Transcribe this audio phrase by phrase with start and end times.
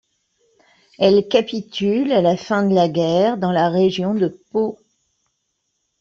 [0.97, 4.79] Elle capitule à la fin de la guerre dans la région de Pô.